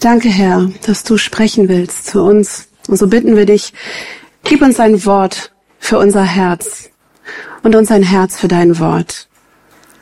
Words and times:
Danke, 0.00 0.30
Herr, 0.30 0.70
dass 0.86 1.04
du 1.04 1.18
sprechen 1.18 1.68
willst 1.68 2.06
zu 2.06 2.22
uns. 2.22 2.68
Und 2.88 2.96
so 2.96 3.06
bitten 3.06 3.36
wir 3.36 3.44
dich, 3.44 3.74
gib 4.44 4.62
uns 4.62 4.80
ein 4.80 5.04
Wort 5.04 5.52
für 5.78 5.98
unser 5.98 6.22
Herz 6.22 6.88
und 7.62 7.76
uns 7.76 7.90
ein 7.90 8.02
Herz 8.02 8.38
für 8.38 8.48
dein 8.48 8.78
Wort. 8.78 9.28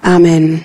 Amen. 0.00 0.64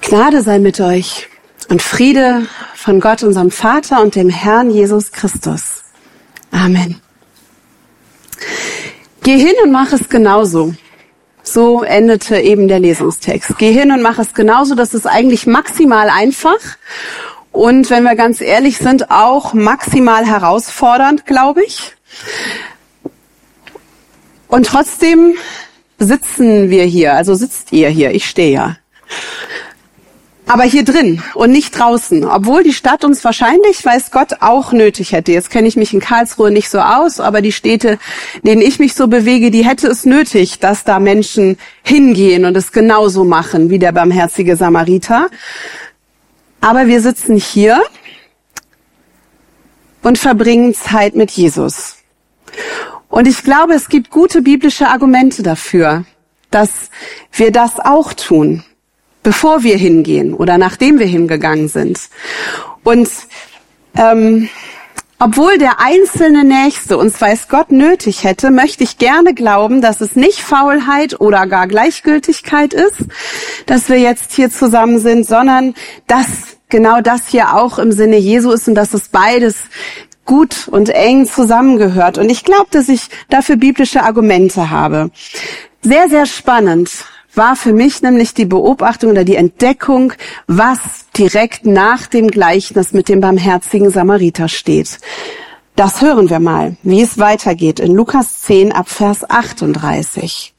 Gnade 0.00 0.40
sei 0.40 0.58
mit 0.58 0.80
euch 0.80 1.28
und 1.68 1.82
Friede 1.82 2.46
von 2.74 3.00
Gott, 3.00 3.22
unserem 3.22 3.50
Vater 3.50 4.00
und 4.00 4.14
dem 4.14 4.30
Herrn 4.30 4.70
Jesus 4.70 5.12
Christus. 5.12 5.82
Amen. 6.50 6.98
Geh 9.22 9.38
hin 9.38 9.54
und 9.62 9.70
mach 9.70 9.92
es 9.92 10.08
genauso. 10.08 10.74
So 11.44 11.82
endete 11.82 12.40
eben 12.40 12.68
der 12.68 12.80
Lesungstext. 12.80 13.58
Geh 13.58 13.72
hin 13.72 13.92
und 13.92 14.02
mach 14.02 14.18
es 14.18 14.34
genauso. 14.34 14.74
Das 14.74 14.94
ist 14.94 15.06
eigentlich 15.06 15.46
maximal 15.46 16.08
einfach. 16.08 16.58
Und 17.52 17.90
wenn 17.90 18.02
wir 18.02 18.16
ganz 18.16 18.40
ehrlich 18.40 18.78
sind, 18.78 19.10
auch 19.10 19.54
maximal 19.54 20.26
herausfordernd, 20.26 21.26
glaube 21.26 21.62
ich. 21.62 21.94
Und 24.48 24.66
trotzdem 24.66 25.34
sitzen 25.98 26.70
wir 26.70 26.84
hier, 26.84 27.14
also 27.14 27.34
sitzt 27.34 27.72
ihr 27.72 27.88
hier, 27.88 28.10
ich 28.12 28.28
stehe 28.28 28.50
ja 28.50 28.76
aber 30.46 30.64
hier 30.64 30.84
drin 30.84 31.22
und 31.34 31.50
nicht 31.50 31.78
draußen, 31.78 32.24
obwohl 32.24 32.62
die 32.62 32.74
Stadt 32.74 33.04
uns 33.04 33.24
wahrscheinlich, 33.24 33.84
weiß 33.84 34.10
Gott, 34.10 34.40
auch 34.40 34.72
nötig 34.72 35.12
hätte. 35.12 35.32
Jetzt 35.32 35.50
kenne 35.50 35.68
ich 35.68 35.76
mich 35.76 35.94
in 35.94 36.00
Karlsruhe 36.00 36.50
nicht 36.50 36.68
so 36.68 36.80
aus, 36.80 37.18
aber 37.18 37.40
die 37.40 37.52
Städte, 37.52 37.98
denen 38.42 38.60
ich 38.60 38.78
mich 38.78 38.94
so 38.94 39.08
bewege, 39.08 39.50
die 39.50 39.64
hätte 39.64 39.88
es 39.88 40.04
nötig, 40.04 40.58
dass 40.58 40.84
da 40.84 41.00
Menschen 41.00 41.56
hingehen 41.82 42.44
und 42.44 42.56
es 42.56 42.72
genauso 42.72 43.24
machen 43.24 43.70
wie 43.70 43.78
der 43.78 43.92
barmherzige 43.92 44.56
Samariter. 44.56 45.28
Aber 46.60 46.86
wir 46.86 47.00
sitzen 47.00 47.36
hier 47.36 47.80
und 50.02 50.18
verbringen 50.18 50.74
Zeit 50.74 51.14
mit 51.14 51.30
Jesus. 51.30 51.96
Und 53.08 53.26
ich 53.26 53.42
glaube, 53.44 53.74
es 53.74 53.88
gibt 53.88 54.10
gute 54.10 54.42
biblische 54.42 54.88
Argumente 54.88 55.42
dafür, 55.42 56.04
dass 56.50 56.90
wir 57.32 57.50
das 57.50 57.80
auch 57.80 58.12
tun 58.12 58.62
bevor 59.24 59.64
wir 59.64 59.76
hingehen 59.76 60.32
oder 60.32 60.56
nachdem 60.58 61.00
wir 61.00 61.06
hingegangen 61.06 61.66
sind. 61.66 61.98
Und 62.84 63.08
ähm, 63.96 64.48
obwohl 65.18 65.58
der 65.58 65.80
einzelne 65.80 66.44
Nächste 66.44 66.98
uns 66.98 67.20
weiß 67.20 67.48
Gott 67.48 67.72
nötig 67.72 68.24
hätte, 68.24 68.50
möchte 68.50 68.84
ich 68.84 68.98
gerne 68.98 69.32
glauben, 69.32 69.80
dass 69.80 70.00
es 70.00 70.16
nicht 70.16 70.40
Faulheit 70.40 71.20
oder 71.20 71.46
gar 71.46 71.66
Gleichgültigkeit 71.66 72.74
ist, 72.74 72.98
dass 73.66 73.88
wir 73.88 73.98
jetzt 73.98 74.32
hier 74.32 74.50
zusammen 74.50 74.98
sind, 74.98 75.26
sondern 75.26 75.74
dass 76.06 76.26
genau 76.68 77.00
das 77.00 77.28
hier 77.28 77.54
auch 77.56 77.78
im 77.78 77.90
Sinne 77.90 78.18
Jesu 78.18 78.50
ist 78.50 78.68
und 78.68 78.74
dass 78.74 78.92
es 78.92 79.08
beides 79.08 79.56
gut 80.26 80.68
und 80.68 80.90
eng 80.90 81.26
zusammengehört. 81.26 82.18
Und 82.18 82.28
ich 82.28 82.44
glaube, 82.44 82.66
dass 82.70 82.88
ich 82.88 83.08
dafür 83.30 83.56
biblische 83.56 84.02
Argumente 84.02 84.70
habe. 84.70 85.10
Sehr, 85.80 86.08
sehr 86.08 86.26
spannend 86.26 86.90
war 87.36 87.56
für 87.56 87.72
mich 87.72 88.02
nämlich 88.02 88.34
die 88.34 88.44
Beobachtung 88.44 89.10
oder 89.10 89.24
die 89.24 89.36
Entdeckung, 89.36 90.12
was 90.46 90.78
direkt 91.16 91.66
nach 91.66 92.06
dem 92.06 92.28
Gleichnis 92.28 92.92
mit 92.92 93.08
dem 93.08 93.20
barmherzigen 93.20 93.90
Samariter 93.90 94.48
steht. 94.48 94.98
Das 95.76 96.00
hören 96.00 96.30
wir 96.30 96.38
mal, 96.38 96.76
wie 96.82 97.02
es 97.02 97.18
weitergeht 97.18 97.80
in 97.80 97.94
Lukas 97.94 98.42
10 98.42 98.72
ab 98.72 98.88
Vers 98.88 99.28
38. 99.28 100.54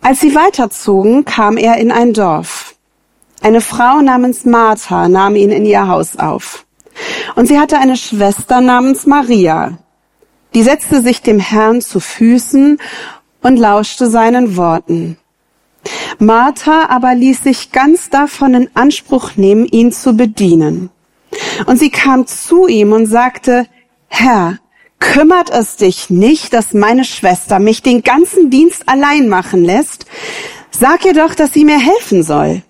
Als 0.00 0.20
sie 0.20 0.34
weiterzogen, 0.34 1.24
kam 1.24 1.56
er 1.56 1.76
in 1.76 1.92
ein 1.92 2.12
Dorf. 2.12 2.74
Eine 3.40 3.60
Frau 3.60 4.00
namens 4.00 4.44
Martha 4.44 5.08
nahm 5.08 5.36
ihn 5.36 5.50
in 5.50 5.64
ihr 5.64 5.86
Haus 5.86 6.16
auf. 6.16 6.64
Und 7.36 7.46
sie 7.46 7.58
hatte 7.58 7.78
eine 7.78 7.96
Schwester 7.96 8.60
namens 8.60 9.06
Maria. 9.06 9.78
Die 10.54 10.62
setzte 10.62 11.02
sich 11.02 11.22
dem 11.22 11.38
Herrn 11.38 11.80
zu 11.80 12.00
Füßen 12.00 12.78
und 13.42 13.56
lauschte 13.56 14.08
seinen 14.08 14.56
Worten. 14.56 15.16
Martha 16.18 16.86
aber 16.88 17.14
ließ 17.14 17.44
sich 17.44 17.72
ganz 17.72 18.10
davon 18.10 18.54
in 18.54 18.70
Anspruch 18.74 19.36
nehmen, 19.36 19.66
ihn 19.66 19.92
zu 19.92 20.14
bedienen. 20.16 20.90
Und 21.66 21.78
sie 21.78 21.90
kam 21.90 22.26
zu 22.26 22.66
ihm 22.66 22.92
und 22.92 23.06
sagte, 23.06 23.66
Herr, 24.08 24.58
kümmert 24.98 25.50
es 25.50 25.76
dich 25.76 26.10
nicht, 26.10 26.52
dass 26.52 26.74
meine 26.74 27.04
Schwester 27.04 27.58
mich 27.58 27.82
den 27.82 28.02
ganzen 28.02 28.50
Dienst 28.50 28.88
allein 28.88 29.28
machen 29.28 29.64
lässt? 29.64 30.06
Sag 30.70 31.04
ihr 31.04 31.14
doch, 31.14 31.34
dass 31.34 31.52
sie 31.52 31.64
mir 31.64 31.78
helfen 31.78 32.22
soll. 32.22 32.62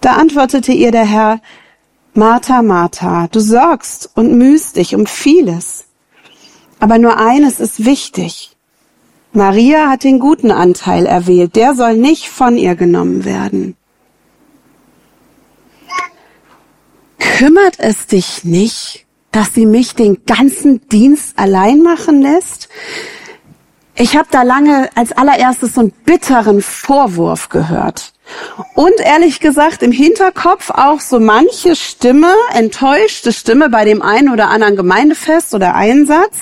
Da 0.00 0.14
antwortete 0.14 0.72
ihr 0.72 0.90
der 0.90 1.04
Herr, 1.04 1.40
Martha, 2.14 2.62
Martha, 2.62 3.28
du 3.30 3.40
sorgst 3.40 4.10
und 4.14 4.36
mühst 4.36 4.76
dich 4.76 4.94
um 4.94 5.06
vieles. 5.06 5.84
Aber 6.78 6.98
nur 6.98 7.18
eines 7.18 7.60
ist 7.60 7.84
wichtig. 7.84 8.56
Maria 9.32 9.88
hat 9.88 10.02
den 10.02 10.18
guten 10.18 10.50
Anteil 10.50 11.06
erwählt, 11.06 11.54
der 11.54 11.74
soll 11.74 11.96
nicht 11.96 12.28
von 12.28 12.56
ihr 12.58 12.74
genommen 12.74 13.24
werden. 13.24 13.76
Kümmert 17.18 17.76
es 17.78 18.06
dich 18.06 18.44
nicht, 18.44 19.06
dass 19.30 19.54
sie 19.54 19.66
mich 19.66 19.94
den 19.94 20.24
ganzen 20.26 20.86
Dienst 20.88 21.38
allein 21.38 21.82
machen 21.82 22.22
lässt? 22.22 22.68
Ich 23.94 24.16
habe 24.16 24.28
da 24.30 24.42
lange 24.42 24.88
als 24.96 25.12
allererstes 25.12 25.74
so 25.74 25.82
einen 25.82 25.92
bitteren 26.04 26.60
Vorwurf 26.60 27.48
gehört. 27.50 28.12
Und 28.74 28.98
ehrlich 28.98 29.40
gesagt 29.40 29.82
im 29.82 29.92
Hinterkopf 29.92 30.70
auch 30.70 31.00
so 31.00 31.20
manche 31.20 31.76
Stimme, 31.76 32.32
enttäuschte 32.54 33.32
Stimme 33.32 33.68
bei 33.68 33.84
dem 33.84 34.02
einen 34.02 34.30
oder 34.30 34.48
anderen 34.48 34.76
Gemeindefest 34.76 35.54
oder 35.54 35.74
Einsatz. 35.74 36.36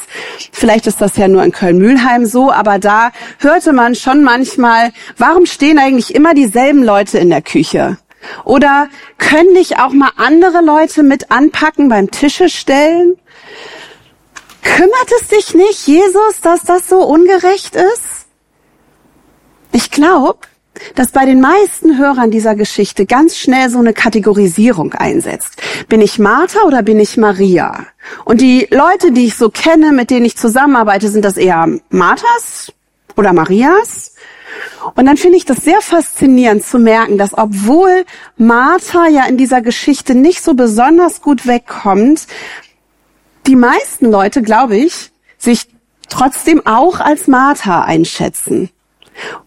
Vielleicht 0.53 0.87
ist 0.87 1.01
das 1.01 1.17
ja 1.17 1.29
nur 1.29 1.43
in 1.43 1.53
Köln-Mühlheim 1.53 2.27
so, 2.27 2.53
aber 2.53 2.79
da 2.79 3.11
hörte 3.39 3.73
man 3.73 3.95
schon 3.95 4.23
manchmal, 4.23 4.93
warum 5.17 5.47
stehen 5.47 5.79
eigentlich 5.79 6.15
immer 6.15 6.35
dieselben 6.35 6.85
Leute 6.85 7.19
in 7.19 7.31
der 7.31 7.43
Küche? 7.43 7.99
Oder 8.45 8.89
können 9.17 9.53
nicht 9.53 9.79
auch 9.81 9.93
mal 9.93 10.11
andere 10.17 10.61
Leute 10.63 11.03
mit 11.03 11.31
anpacken 11.31 11.89
beim 11.89 12.11
Tische 12.11 12.49
stellen? 12.49 13.17
Kümmert 14.63 15.13
es 15.21 15.29
dich 15.29 15.55
nicht, 15.55 15.87
Jesus, 15.87 16.41
dass 16.43 16.63
das 16.63 16.89
so 16.89 16.99
ungerecht 16.99 17.75
ist? 17.75 18.27
Ich 19.73 19.91
glaube, 19.91 20.41
dass 20.95 21.11
bei 21.11 21.25
den 21.25 21.41
meisten 21.41 21.99
Hörern 21.99 22.31
dieser 22.31 22.55
Geschichte 22.55 23.07
ganz 23.07 23.37
schnell 23.37 23.71
so 23.71 23.79
eine 23.79 23.93
Kategorisierung 23.93 24.95
einsetzt. 24.95 25.61
Bin 25.89 26.01
ich 26.01 26.19
Martha 26.19 26.61
oder 26.67 26.83
bin 26.83 26.99
ich 27.01 27.17
Maria? 27.17 27.87
Und 28.25 28.41
die 28.41 28.69
Leute, 28.71 29.13
die 29.13 29.27
ich 29.27 29.37
so 29.37 29.51
kenne, 29.51 29.93
mit 29.93 30.11
denen 30.11 30.27
ich 30.27 30.37
zusammenarbeite, 30.37 31.09
sind 31.09 31.25
das 31.25 31.37
eher 31.37 31.67
Marthas 31.91 32.73
oder 33.17 33.33
Marias? 33.33 34.15
Und 34.95 35.07
dann 35.07 35.17
finde 35.17 35.37
ich 35.37 35.45
das 35.45 35.59
sehr 35.59 35.81
faszinierend 35.81 36.65
zu 36.65 36.79
merken, 36.79 37.19
dass 37.19 37.37
obwohl 37.37 38.05
Martha 38.37 39.07
ja 39.07 39.27
in 39.27 39.37
dieser 39.37 39.61
Geschichte 39.61 40.15
nicht 40.15 40.43
so 40.43 40.55
besonders 40.55 41.21
gut 41.21 41.47
wegkommt, 41.47 42.27
die 43.47 43.57
meisten 43.57 44.11
Leute, 44.11 44.43
glaube 44.43 44.77
ich, 44.77 45.11
sich 45.39 45.69
trotzdem 46.09 46.67
auch 46.67 47.01
als 47.01 47.29
Martha 47.29 47.83
einschätzen. 47.83 48.71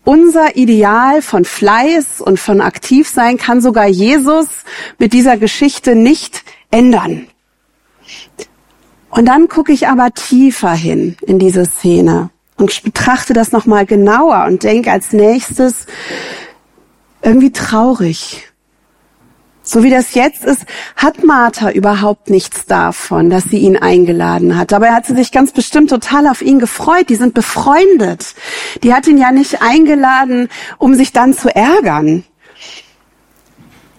Unser 0.03 0.55
Ideal 0.55 1.21
von 1.21 1.45
Fleiß 1.45 2.21
und 2.21 2.39
von 2.39 2.61
Aktivsein 2.61 3.37
kann 3.37 3.61
sogar 3.61 3.87
Jesus 3.87 4.47
mit 4.97 5.13
dieser 5.13 5.37
Geschichte 5.37 5.95
nicht 5.95 6.43
ändern. 6.71 7.27
Und 9.09 9.25
dann 9.25 9.47
gucke 9.47 9.73
ich 9.73 9.87
aber 9.87 10.11
tiefer 10.11 10.71
hin 10.71 11.17
in 11.21 11.37
diese 11.37 11.65
Szene 11.65 12.29
und 12.57 12.83
betrachte 12.83 13.33
das 13.33 13.51
nochmal 13.51 13.85
genauer 13.85 14.45
und 14.45 14.63
denke 14.63 14.91
als 14.91 15.11
nächstes 15.11 15.85
irgendwie 17.21 17.51
traurig. 17.51 18.50
So 19.73 19.83
wie 19.83 19.89
das 19.89 20.15
jetzt 20.15 20.43
ist, 20.43 20.65
hat 20.97 21.23
Martha 21.23 21.71
überhaupt 21.71 22.29
nichts 22.29 22.65
davon, 22.65 23.29
dass 23.29 23.45
sie 23.45 23.59
ihn 23.59 23.77
eingeladen 23.77 24.57
hat. 24.57 24.73
Dabei 24.73 24.91
hat 24.91 25.05
sie 25.05 25.15
sich 25.15 25.31
ganz 25.31 25.53
bestimmt 25.53 25.89
total 25.89 26.27
auf 26.27 26.41
ihn 26.41 26.59
gefreut. 26.59 27.07
Die 27.07 27.15
sind 27.15 27.33
befreundet. 27.33 28.35
Die 28.83 28.93
hat 28.93 29.07
ihn 29.07 29.17
ja 29.17 29.31
nicht 29.31 29.61
eingeladen, 29.61 30.49
um 30.77 30.93
sich 30.93 31.13
dann 31.13 31.33
zu 31.33 31.55
ärgern. 31.55 32.25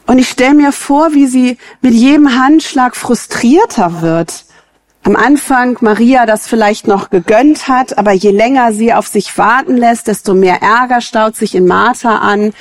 Und 0.06 0.18
ich 0.18 0.28
stelle 0.28 0.52
mir 0.52 0.72
vor, 0.72 1.14
wie 1.14 1.26
sie 1.26 1.56
mit 1.80 1.94
jedem 1.94 2.38
Handschlag 2.38 2.94
frustrierter 2.94 4.02
wird. 4.02 4.44
Am 5.04 5.16
Anfang 5.16 5.78
Maria 5.80 6.26
das 6.26 6.46
vielleicht 6.46 6.86
noch 6.86 7.08
gegönnt 7.08 7.66
hat, 7.68 7.96
aber 7.96 8.12
je 8.12 8.30
länger 8.30 8.74
sie 8.74 8.92
auf 8.92 9.06
sich 9.06 9.38
warten 9.38 9.78
lässt, 9.78 10.06
desto 10.06 10.34
mehr 10.34 10.60
Ärger 10.60 11.00
staut 11.00 11.34
sich 11.34 11.54
in 11.54 11.66
Martha 11.66 12.18
an. 12.18 12.52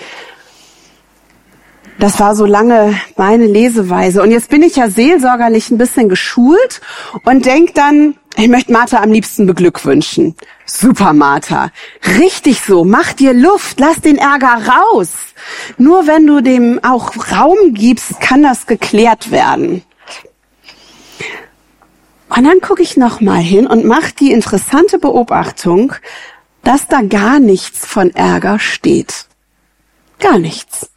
Das 2.01 2.19
war 2.19 2.35
so 2.35 2.47
lange 2.47 2.99
meine 3.15 3.45
Leseweise. 3.45 4.23
Und 4.23 4.31
jetzt 4.31 4.49
bin 4.49 4.63
ich 4.63 4.75
ja 4.75 4.89
seelsorgerlich 4.89 5.69
ein 5.69 5.77
bisschen 5.77 6.09
geschult 6.09 6.81
und 7.25 7.45
denk 7.45 7.75
dann, 7.75 8.15
Ich 8.37 8.47
möchte 8.47 8.73
Martha 8.73 9.03
am 9.03 9.11
liebsten 9.11 9.45
beglückwünschen. 9.45 10.35
Super, 10.65 11.13
Martha. 11.13 11.69
Richtig 12.17 12.61
so. 12.61 12.83
Mach 12.85 13.13
dir 13.13 13.33
Luft. 13.33 13.79
Lass 13.79 14.01
den 14.01 14.17
Ärger 14.17 14.67
raus. 14.67 15.09
Nur 15.77 16.07
wenn 16.07 16.25
du 16.25 16.41
dem 16.41 16.79
auch 16.83 17.13
Raum 17.31 17.75
gibst, 17.75 18.19
kann 18.19 18.41
das 18.41 18.65
geklärt 18.65 19.29
werden. 19.29 19.83
Und 22.35 22.43
dann 22.45 22.61
gucke 22.61 22.81
ich 22.81 22.97
noch 22.97 23.21
mal 23.21 23.41
hin 23.41 23.67
und 23.67 23.85
mache 23.85 24.13
die 24.19 24.31
interessante 24.31 24.97
Beobachtung, 24.97 25.93
dass 26.63 26.87
da 26.87 27.01
gar 27.03 27.39
nichts 27.39 27.85
von 27.85 28.09
Ärger 28.15 28.57
steht. 28.57 29.25
Gar 30.17 30.39
nichts. 30.39 30.90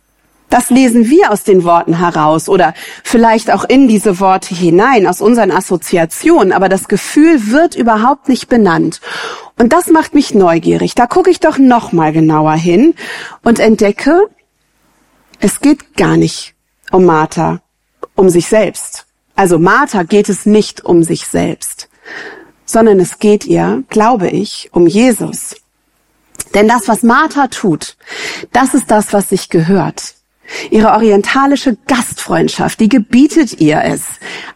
Das 0.55 0.71
lesen 0.71 1.11
wir 1.11 1.33
aus 1.33 1.43
den 1.43 1.65
Worten 1.65 1.99
heraus 1.99 2.49
oder 2.49 2.75
vielleicht 3.03 3.51
auch 3.51 3.65
in 3.65 3.89
diese 3.89 4.21
Worte 4.21 4.55
hinein, 4.55 5.05
aus 5.05 5.21
unseren 5.21 5.51
Assoziationen, 5.51 6.53
aber 6.53 6.69
das 6.69 6.87
Gefühl 6.87 7.49
wird 7.49 7.75
überhaupt 7.75 8.29
nicht 8.29 8.49
benannt. 8.49 9.01
Und 9.59 9.73
das 9.73 9.89
macht 9.89 10.15
mich 10.15 10.33
neugierig. 10.33 10.95
Da 10.95 11.09
gucke 11.09 11.29
ich 11.29 11.41
doch 11.41 11.59
noch 11.59 11.91
mal 11.91 12.13
genauer 12.13 12.53
hin 12.53 12.95
und 13.43 13.59
entdecke, 13.59 14.29
es 15.41 15.59
geht 15.59 15.97
gar 15.97 16.17
nicht 16.17 16.55
um 16.93 17.05
Martha, 17.05 17.61
um 18.15 18.29
sich 18.29 18.47
selbst. 18.47 19.07
Also 19.35 19.59
Martha 19.59 20.05
geht 20.05 20.29
es 20.29 20.47
nicht 20.47 20.85
um 20.85 21.03
sich 21.03 21.27
selbst, 21.27 21.89
sondern 22.65 23.01
es 23.01 23.19
geht 23.19 23.45
ihr, 23.45 23.83
glaube 23.89 24.29
ich, 24.29 24.69
um 24.71 24.87
Jesus. 24.87 25.57
Denn 26.55 26.69
das, 26.69 26.87
was 26.87 27.03
Martha 27.03 27.49
tut, 27.49 27.97
das 28.53 28.75
ist 28.75 28.93
das, 28.93 29.13
was 29.13 29.31
sich 29.31 29.49
gehört. 29.49 30.15
Ihre 30.71 30.93
orientalische 30.93 31.77
Gastfreundschaft, 31.87 32.81
die 32.81 32.89
gebietet 32.89 33.61
ihr 33.61 33.83
es, 33.83 34.03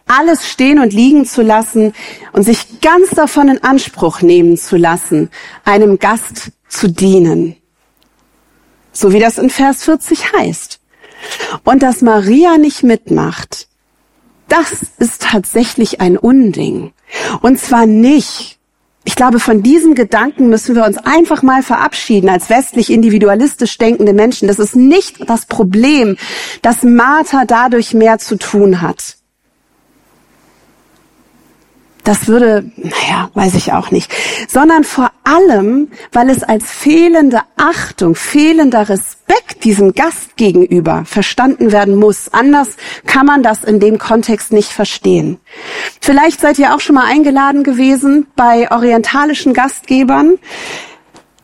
alles 0.07 0.49
stehen 0.49 0.79
und 0.79 0.93
liegen 0.93 1.25
zu 1.25 1.41
lassen 1.41 1.93
und 2.31 2.43
sich 2.43 2.81
ganz 2.81 3.09
davon 3.11 3.49
in 3.49 3.63
Anspruch 3.63 4.21
nehmen 4.21 4.57
zu 4.57 4.77
lassen, 4.77 5.29
einem 5.65 5.99
Gast 5.99 6.51
zu 6.67 6.89
dienen. 6.89 7.55
So 8.91 9.13
wie 9.13 9.19
das 9.19 9.37
in 9.37 9.49
Vers 9.49 9.83
40 9.83 10.33
heißt. 10.33 10.79
Und 11.63 11.83
dass 11.83 12.01
Maria 12.01 12.57
nicht 12.57 12.83
mitmacht, 12.83 13.67
das 14.47 14.81
ist 14.97 15.21
tatsächlich 15.21 16.01
ein 16.01 16.17
Unding. 16.17 16.93
Und 17.41 17.59
zwar 17.59 17.85
nicht, 17.85 18.58
ich 19.05 19.15
glaube, 19.15 19.39
von 19.39 19.63
diesem 19.63 19.95
Gedanken 19.95 20.49
müssen 20.49 20.75
wir 20.75 20.85
uns 20.85 20.97
einfach 20.97 21.41
mal 21.41 21.63
verabschieden 21.63 22.29
als 22.29 22.49
westlich 22.49 22.91
individualistisch 22.91 23.77
denkende 23.77 24.13
Menschen. 24.13 24.47
Das 24.47 24.59
ist 24.59 24.75
nicht 24.75 25.29
das 25.29 25.45
Problem, 25.45 26.17
dass 26.61 26.83
Martha 26.83 27.45
dadurch 27.45 27.93
mehr 27.93 28.19
zu 28.19 28.37
tun 28.37 28.81
hat. 28.81 29.15
Das 32.03 32.27
würde, 32.27 32.71
naja, 32.75 33.29
weiß 33.35 33.53
ich 33.55 33.71
auch 33.71 33.91
nicht. 33.91 34.11
Sondern 34.47 34.83
vor 34.83 35.11
allem, 35.23 35.89
weil 36.11 36.29
es 36.29 36.43
als 36.43 36.71
fehlende 36.71 37.41
Achtung, 37.55 38.15
fehlender 38.15 38.89
Respekt 38.89 39.63
diesem 39.63 39.93
Gast 39.93 40.35
gegenüber 40.35 41.03
verstanden 41.05 41.71
werden 41.71 41.95
muss. 41.95 42.33
Anders 42.33 42.77
kann 43.05 43.25
man 43.25 43.43
das 43.43 43.63
in 43.63 43.79
dem 43.79 43.99
Kontext 43.99 44.51
nicht 44.51 44.71
verstehen. 44.71 45.39
Vielleicht 46.09 46.41
seid 46.41 46.57
ihr 46.57 46.73
auch 46.73 46.79
schon 46.79 46.95
mal 46.95 47.05
eingeladen 47.05 47.61
gewesen 47.61 48.25
bei 48.35 48.71
orientalischen 48.71 49.53
Gastgebern. 49.53 50.39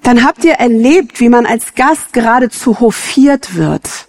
Dann 0.01 0.23
habt 0.23 0.43
ihr 0.43 0.53
erlebt, 0.53 1.19
wie 1.19 1.29
man 1.29 1.45
als 1.45 1.75
Gast 1.75 2.13
geradezu 2.13 2.79
hofiert 2.79 3.57
wird. 3.57 4.07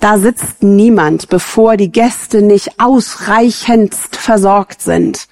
Da 0.00 0.18
sitzt 0.18 0.64
niemand, 0.64 1.28
bevor 1.28 1.76
die 1.76 1.92
Gäste 1.92 2.42
nicht 2.42 2.80
ausreichendst 2.80 4.16
versorgt 4.16 4.82
sind. 4.82 5.28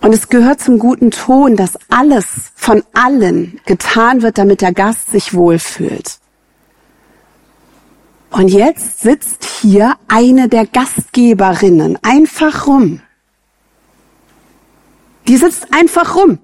Und 0.00 0.14
es 0.14 0.28
gehört 0.28 0.60
zum 0.60 0.78
guten 0.78 1.10
Ton, 1.10 1.56
dass 1.56 1.76
alles 1.88 2.52
von 2.54 2.84
allen 2.92 3.60
getan 3.66 4.22
wird, 4.22 4.38
damit 4.38 4.60
der 4.60 4.72
Gast 4.72 5.10
sich 5.10 5.34
wohlfühlt. 5.34 6.19
Und 8.30 8.48
jetzt 8.48 9.00
sitzt 9.00 9.44
hier 9.44 9.96
eine 10.08 10.48
der 10.48 10.66
Gastgeberinnen 10.66 11.98
einfach 12.02 12.66
rum. 12.66 13.00
Die 15.26 15.36
sitzt 15.36 15.72
einfach 15.72 16.14
rum 16.16 16.38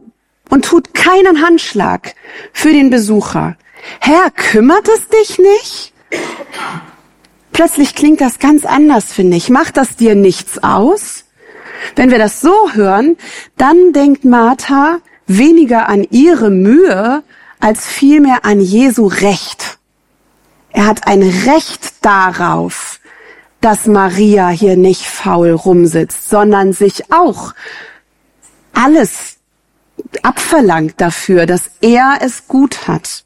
und 0.50 0.64
tut 0.64 0.94
keinen 0.94 1.42
Handschlag 1.42 2.14
für 2.52 2.72
den 2.72 2.90
Besucher. 2.90 3.56
Herr, 4.00 4.30
kümmert 4.30 4.88
es 4.88 5.08
dich 5.08 5.38
nicht? 5.38 5.92
Plötzlich 7.52 7.94
klingt 7.94 8.20
das 8.20 8.38
ganz 8.38 8.64
anders, 8.64 9.12
finde 9.12 9.36
ich. 9.36 9.48
Macht 9.48 9.76
das 9.76 9.96
dir 9.96 10.14
nichts 10.14 10.62
aus? 10.62 11.24
Wenn 11.94 12.10
wir 12.10 12.18
das 12.18 12.40
so 12.40 12.72
hören, 12.72 13.16
dann 13.56 13.92
denkt 13.92 14.24
Martha 14.24 14.98
weniger 15.26 15.88
an 15.88 16.06
ihre 16.10 16.50
Mühe 16.50 17.22
als 17.60 17.86
vielmehr 17.86 18.44
an 18.44 18.60
Jesu 18.60 19.06
Recht. 19.06 19.78
Er 20.76 20.84
hat 20.84 21.06
ein 21.06 21.22
Recht 21.22 22.04
darauf, 22.04 23.00
dass 23.62 23.86
Maria 23.86 24.50
hier 24.50 24.76
nicht 24.76 25.06
faul 25.06 25.52
rumsitzt, 25.52 26.28
sondern 26.28 26.74
sich 26.74 27.10
auch 27.10 27.54
alles 28.74 29.38
abverlangt 30.22 31.00
dafür, 31.00 31.46
dass 31.46 31.70
er 31.80 32.18
es 32.20 32.46
gut 32.46 32.88
hat. 32.88 33.24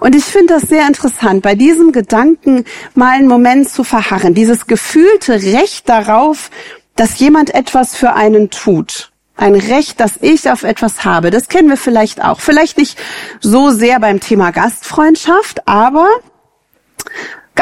Und 0.00 0.16
ich 0.16 0.24
finde 0.24 0.54
das 0.54 0.70
sehr 0.70 0.86
interessant, 0.86 1.42
bei 1.42 1.54
diesem 1.54 1.92
Gedanken 1.92 2.64
mal 2.94 3.10
einen 3.10 3.28
Moment 3.28 3.68
zu 3.68 3.84
verharren, 3.84 4.32
dieses 4.32 4.66
gefühlte 4.66 5.34
Recht 5.34 5.86
darauf, 5.86 6.50
dass 6.96 7.18
jemand 7.18 7.54
etwas 7.54 7.94
für 7.94 8.14
einen 8.14 8.48
tut. 8.48 9.12
Ein 9.36 9.54
Recht, 9.54 10.00
das 10.00 10.12
ich 10.22 10.50
auf 10.50 10.62
etwas 10.62 11.04
habe. 11.04 11.30
Das 11.30 11.48
kennen 11.48 11.68
wir 11.68 11.76
vielleicht 11.76 12.24
auch. 12.24 12.40
Vielleicht 12.40 12.78
nicht 12.78 12.98
so 13.40 13.70
sehr 13.70 14.00
beim 14.00 14.20
Thema 14.20 14.50
Gastfreundschaft, 14.50 15.68
aber 15.68 16.08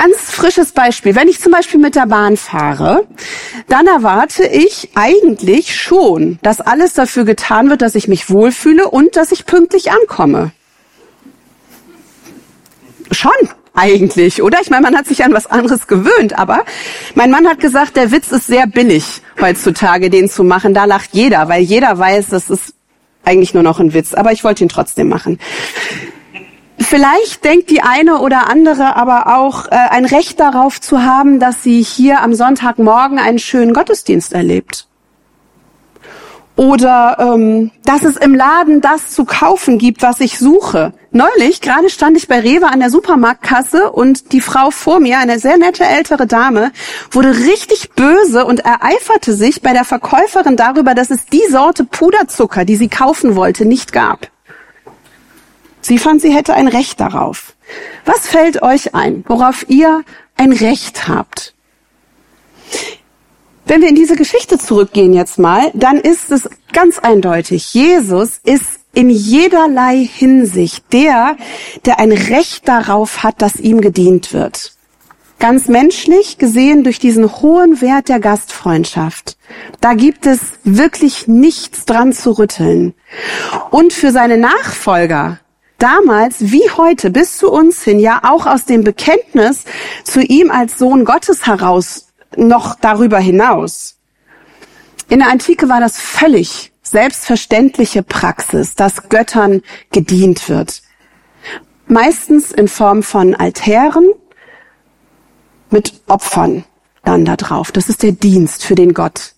ganz 0.01 0.31
frisches 0.31 0.71
Beispiel. 0.71 1.17
Wenn 1.17 1.27
ich 1.27 1.41
zum 1.41 1.51
Beispiel 1.51 1.81
mit 1.81 1.97
der 1.97 2.07
Bahn 2.07 2.37
fahre, 2.37 3.05
dann 3.67 3.89
erwarte 3.89 4.47
ich 4.47 4.91
eigentlich 4.95 5.75
schon, 5.75 6.39
dass 6.41 6.61
alles 6.61 6.93
dafür 6.93 7.25
getan 7.25 7.69
wird, 7.69 7.83
dass 7.83 7.97
ich 7.97 8.07
mich 8.07 8.31
wohlfühle 8.31 8.89
und 8.89 9.17
dass 9.17 9.33
ich 9.33 9.45
pünktlich 9.45 9.91
ankomme. 9.91 10.53
Schon 13.11 13.33
eigentlich, 13.75 14.41
oder? 14.41 14.59
Ich 14.63 14.71
meine, 14.71 14.83
man 14.83 14.97
hat 14.97 15.07
sich 15.07 15.25
an 15.25 15.33
was 15.33 15.47
anderes 15.47 15.89
gewöhnt, 15.89 16.39
aber 16.39 16.65
mein 17.17 17.33
Mann 17.33 17.49
hat 17.49 17.59
gesagt, 17.59 17.97
der 17.97 18.13
Witz 18.13 18.31
ist 18.31 18.47
sehr 18.47 18.69
billig 18.69 19.23
heutzutage, 19.41 20.11
den 20.11 20.29
zu 20.29 20.45
machen. 20.45 20.75
Da 20.75 20.85
lacht 20.85 21.11
jeder, 21.11 21.49
weil 21.49 21.63
jeder 21.63 21.99
weiß, 21.99 22.29
das 22.29 22.51
ist 22.51 22.75
eigentlich 23.25 23.53
nur 23.53 23.65
noch 23.65 23.81
ein 23.81 23.95
Witz. 23.95 24.15
Aber 24.15 24.31
ich 24.31 24.45
wollte 24.45 24.63
ihn 24.63 24.69
trotzdem 24.69 25.09
machen. 25.09 25.41
Vielleicht 26.81 27.45
denkt 27.45 27.71
die 27.71 27.83
eine 27.83 28.19
oder 28.21 28.49
andere 28.49 28.97
aber 28.97 29.37
auch 29.39 29.67
äh, 29.67 29.71
ein 29.71 30.05
Recht 30.05 30.41
darauf 30.41 30.81
zu 30.81 31.03
haben, 31.03 31.41
dass 31.41 31.63
sie 31.63 31.83
hier 31.83 32.23
am 32.23 32.35
Sonntagmorgen 32.35 33.19
einen 33.19 33.39
schönen 33.39 33.73
Gottesdienst 33.73 34.33
erlebt 34.33 34.89
oder 36.59 37.17
ähm, 37.21 37.71
dass 37.85 38.03
es 38.03 38.17
im 38.17 38.35
Laden 38.35 38.81
das 38.81 39.11
zu 39.11 39.25
kaufen 39.25 39.79
gibt, 39.79 40.03
was 40.03 40.19
ich 40.19 40.41
suche. 40.41 40.93
Neulich, 41.13 41.61
gerade 41.61 41.89
stand 41.89 42.17
ich 42.17 42.27
bei 42.27 42.41
Rewe 42.41 42.67
an 42.67 42.81
der 42.81 42.91
Supermarktkasse 42.91 43.93
und 43.93 44.33
die 44.33 44.41
Frau 44.41 44.73
vor 44.73 44.99
mir, 44.99 45.21
eine 45.21 45.39
sehr 45.39 45.57
nette 45.57 45.85
ältere 45.85 46.27
Dame, 46.27 46.73
wurde 47.13 47.31
richtig 47.31 47.91
böse 47.91 48.45
und 48.45 48.61
ereiferte 48.61 49.35
sich 49.35 49.63
bei 49.63 49.73
der 49.73 49.85
Verkäuferin 49.85 50.57
darüber, 50.57 50.95
dass 50.95 51.13
es 51.13 51.27
die 51.27 51.47
Sorte 51.49 51.85
Puderzucker, 51.85 52.65
die 52.65 52.77
sie 52.77 52.89
kaufen 52.89 53.37
wollte, 53.37 53.65
nicht 53.65 53.93
gab. 53.93 54.29
Sie 55.81 55.99
fand, 55.99 56.21
sie 56.21 56.35
hätte 56.35 56.55
ein 56.55 56.69
Recht 56.69 57.01
darauf. 57.01 57.55
Was 58.05 58.27
fällt 58.27 58.63
euch 58.63 58.95
ein, 58.95 59.25
worauf 59.29 59.69
ihr 59.69 60.03
ein 60.37 60.53
Recht 60.53 61.09
habt? 61.09 61.55
Wenn 63.67 63.83
wir 63.83 63.89
in 63.91 63.95
diese 63.95 64.17
Geschichte 64.17 64.59
zurückgehen 64.59 65.13
jetzt 65.13 65.39
mal, 65.39 65.71
dann 65.75 65.99
ist 65.99 66.31
es 66.31 66.49
ganz 66.73 66.99
eindeutig, 66.99 67.75
Jesus 67.75 68.41
ist 68.43 68.81
in 68.95 69.11
jederlei 69.11 70.09
Hinsicht 70.11 70.85
der, 70.93 71.37
der 71.85 71.99
ein 71.99 72.11
Recht 72.11 72.67
darauf 72.67 73.23
hat, 73.23 73.43
dass 73.43 73.57
ihm 73.57 73.83
gedient 73.83 74.33
wird. 74.33 74.73
Ganz 75.39 75.69
menschlich 75.69 76.39
gesehen 76.39 76.83
durch 76.83 76.99
diesen 76.99 77.41
hohen 77.43 77.81
Wert 77.81 78.09
der 78.09 78.19
Gastfreundschaft. 78.19 79.37
Da 79.81 79.95
gibt 79.95 80.27
es 80.27 80.41
wirklich 80.65 81.29
nichts 81.29 81.85
dran 81.85 82.13
zu 82.13 82.39
rütteln. 82.39 82.95
Und 83.71 83.93
für 83.93 84.11
seine 84.11 84.39
Nachfolger, 84.39 85.39
damals 85.79 86.37
wie 86.53 86.69
heute 86.77 87.11
bis 87.11 87.39
zu 87.39 87.51
uns 87.51 87.83
hin, 87.83 87.99
ja 87.99 88.21
auch 88.25 88.47
aus 88.47 88.65
dem 88.65 88.85
Bekenntnis 88.85 89.65
zu 90.05 90.21
ihm 90.21 90.51
als 90.51 90.79
Sohn 90.79 91.05
Gottes 91.05 91.47
heraus 91.47 92.09
noch 92.37 92.75
darüber 92.75 93.19
hinaus. 93.19 93.97
In 95.09 95.21
der 95.21 95.31
Antike 95.31 95.69
war 95.69 95.81
das 95.81 95.97
völlig 95.97 96.73
selbstverständliche 96.83 98.03
Praxis, 98.03 98.75
dass 98.75 99.09
Göttern 99.09 99.63
gedient 99.91 100.49
wird. 100.49 100.83
Meistens 101.87 102.53
in 102.53 102.69
Form 102.69 103.03
von 103.03 103.35
Altären 103.35 104.11
mit 105.71 106.01
Opfern 106.07 106.65
dann 107.05 107.25
da 107.25 107.37
drauf. 107.37 107.73
Das 107.73 107.89
ist 107.89 108.03
der 108.03 108.13
Dienst 108.13 108.65
für 108.65 108.75
den 108.75 108.95
Gott. 108.95 109.35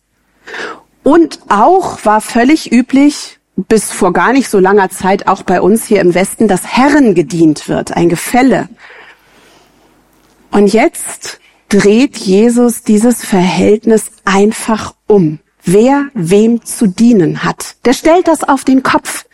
Und 1.03 1.41
auch 1.49 2.05
war 2.05 2.21
völlig 2.21 2.73
üblich, 2.73 3.40
bis 3.69 3.91
vor 3.91 4.13
gar 4.13 4.33
nicht 4.33 4.49
so 4.49 4.59
langer 4.59 4.91
Zeit 4.91 5.27
auch 5.27 5.43
bei 5.43 5.61
uns 5.61 5.85
hier 5.85 6.01
im 6.01 6.15
Westen, 6.15 6.49
dass 6.49 6.67
Herren 6.67 7.15
gedient 7.15 7.69
wird, 7.69 7.97
ein 7.97 8.09
Gefälle. 8.09 8.69
Und 10.51 10.73
jetzt 10.73 11.41
dreht 11.69 12.17
Jesus 12.17 12.83
dieses 12.83 13.25
Verhältnis 13.25 14.11
einfach 14.25 14.95
um. 15.07 15.39
Wer 15.63 16.07
wem 16.15 16.65
zu 16.65 16.87
dienen 16.87 17.45
hat, 17.45 17.77
der 17.85 17.93
stellt 17.93 18.29
das 18.29 18.45
auf 18.45 18.65
den 18.65 18.83
Kopf 18.83 19.27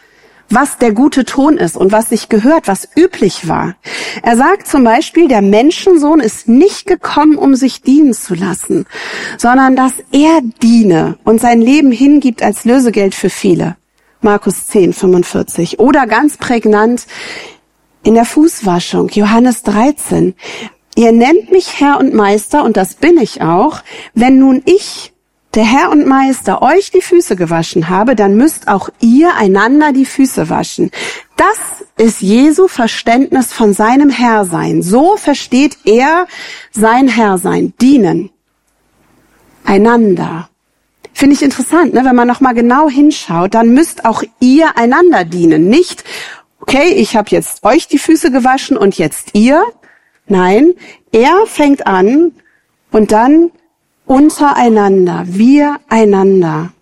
was 0.51 0.79
der 0.79 0.93
gute 0.93 1.25
Ton 1.25 1.57
ist 1.57 1.77
und 1.77 1.93
was 1.93 2.11
sich 2.11 2.29
gehört, 2.29 2.69
was 2.69 2.89
üblich 2.97 3.49
war. 3.49 3.77
Er 4.23 4.37
sagt 4.37 4.67
zum 4.67 4.85
Beispiel, 4.85 5.29
der 5.29 5.43
Menschensohn 5.43 6.21
ist 6.21 6.49
nicht 6.49 6.87
gekommen, 6.87 7.37
um 7.37 7.55
sich 7.55 7.83
dienen 7.83 8.15
zu 8.15 8.35
lassen, 8.35 8.87
sondern 9.39 9.77
dass 9.77 9.93
er 10.13 10.41
diene 10.63 11.19
und 11.25 11.41
sein 11.41 11.61
Leben 11.61 11.93
hingibt 11.93 12.43
als 12.43 12.65
Lösegeld 12.65 13.15
für 13.15 13.31
viele. 13.31 13.77
Markus 14.21 14.67
10, 14.67 14.93
45. 14.93 15.79
Oder 15.79 16.07
ganz 16.07 16.37
prägnant 16.37 17.07
in 18.03 18.15
der 18.15 18.25
Fußwaschung, 18.25 19.09
Johannes 19.11 19.63
13. 19.63 20.35
Ihr 20.95 21.13
nennt 21.13 21.51
mich 21.51 21.81
Herr 21.81 21.99
und 21.99 22.15
Meister, 22.15 22.65
und 22.65 22.77
das 22.77 22.95
bin 22.95 23.19
ich 23.19 23.43
auch, 23.43 23.83
wenn 24.15 24.39
nun 24.39 24.63
ich 24.65 25.13
der 25.57 25.65
Herr 25.65 25.91
und 25.91 26.07
Meister 26.07 26.61
euch 26.61 26.91
die 26.91 27.01
Füße 27.01 27.35
gewaschen 27.35 27.89
habe, 27.89 28.15
dann 28.15 28.37
müsst 28.37 28.69
auch 28.69 28.91
ihr 29.01 29.35
einander 29.37 29.93
die 29.93 30.05
Füße 30.05 30.51
waschen. 30.51 30.91
Das 31.37 31.85
ist 31.97 32.21
Jesu 32.21 32.69
Verständnis 32.69 33.55
von 33.55 33.73
seinem 33.73 34.11
Herrsein. 34.11 34.83
So 34.83 35.17
versteht 35.17 35.79
er 35.85 36.27
sein 36.73 37.09
Herrsein. 37.09 37.73
Dienen. 37.81 38.31
Einander. 39.65 40.51
Finde 41.17 41.35
ich 41.35 41.43
interessant, 41.43 41.95
ne? 41.95 42.05
wenn 42.05 42.15
man 42.15 42.29
noch 42.29 42.43
mal 42.43 42.53
genau 42.53 42.91
hinschaut, 42.91 43.55
dann 43.55 43.73
müsst 43.73 44.05
auch 44.05 44.23
ihr 44.39 44.77
einander 44.77 45.25
dienen. 45.25 45.67
Nicht, 45.67 46.05
okay, 46.61 46.93
ich 46.93 47.17
habe 47.17 47.31
jetzt 47.31 47.65
euch 47.65 47.89
die 47.89 47.97
Füße 47.97 48.31
gewaschen 48.31 48.77
und 48.77 48.99
jetzt 48.99 49.31
ihr. 49.33 49.65
Nein, 50.29 50.75
er 51.13 51.47
fängt 51.47 51.87
an 51.87 52.33
und 52.93 53.13
dann 53.13 53.51
untereinander, 54.05 55.23
wir 55.25 55.77
einander. 55.89 56.75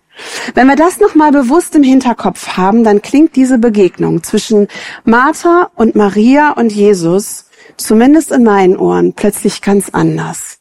Wenn 0.53 0.67
wir 0.67 0.75
das 0.75 0.99
nochmal 0.99 1.31
bewusst 1.31 1.73
im 1.73 1.83
Hinterkopf 1.83 2.57
haben, 2.57 2.83
dann 2.83 3.01
klingt 3.01 3.37
diese 3.37 3.57
Begegnung 3.57 4.21
zwischen 4.21 4.67
Martha 5.05 5.71
und 5.75 5.95
Maria 5.95 6.51
und 6.51 6.73
Jesus, 6.73 7.45
zumindest 7.77 8.33
in 8.33 8.43
meinen 8.43 8.75
Ohren, 8.75 9.13
plötzlich 9.13 9.61
ganz 9.61 9.91
anders. 9.91 10.57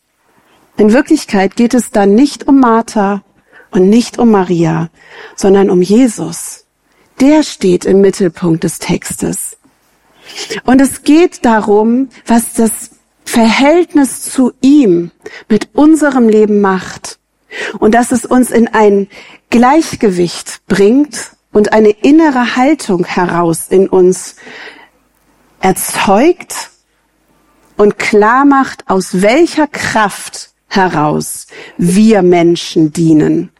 In 0.76 0.92
Wirklichkeit 0.92 1.56
geht 1.56 1.74
es 1.74 1.90
dann 1.90 2.14
nicht 2.14 2.46
um 2.46 2.60
Martha 2.60 3.24
und 3.74 3.90
nicht 3.90 4.18
um 4.18 4.30
Maria, 4.30 4.88
sondern 5.34 5.68
um 5.68 5.82
Jesus. 5.82 6.64
Der 7.20 7.42
steht 7.42 7.84
im 7.84 8.00
Mittelpunkt 8.00 8.62
des 8.62 8.78
Textes. 8.78 9.56
Und 10.64 10.80
es 10.80 11.02
geht 11.02 11.44
darum, 11.44 12.08
was 12.24 12.54
das 12.54 12.90
Verhältnis 13.24 14.22
zu 14.22 14.52
ihm 14.60 15.10
mit 15.48 15.70
unserem 15.74 16.28
Leben 16.28 16.60
macht 16.60 17.18
und 17.78 17.94
dass 17.94 18.12
es 18.12 18.24
uns 18.24 18.50
in 18.50 18.68
ein 18.68 19.08
Gleichgewicht 19.50 20.62
bringt 20.66 21.32
und 21.52 21.72
eine 21.72 21.90
innere 21.90 22.56
Haltung 22.56 23.04
heraus 23.04 23.66
in 23.68 23.88
uns 23.88 24.36
erzeugt 25.60 26.70
und 27.76 27.98
klar 27.98 28.44
macht, 28.44 28.88
aus 28.88 29.20
welcher 29.20 29.66
Kraft 29.66 30.50
heraus 30.68 31.46
wir 31.76 32.22
Menschen 32.22 32.92
dienen. 32.92 33.50